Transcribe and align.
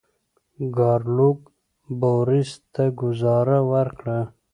ګارلوک 0.75 1.39
بوریس 1.99 2.51
ته 2.73 2.83
ګوزاره 2.99 3.59
ورکړه. 3.71 4.19